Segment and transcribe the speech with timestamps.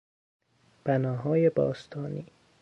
[0.85, 2.25] بناهای باستانی